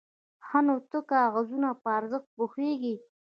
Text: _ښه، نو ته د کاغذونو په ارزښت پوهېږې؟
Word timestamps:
_ښه، 0.47 0.59
نو 0.67 0.75
ته 0.91 0.99
د 1.03 1.05
کاغذونو 1.11 1.69
په 1.81 1.89
ارزښت 1.97 2.27
پوهېږې؟ 2.37 2.95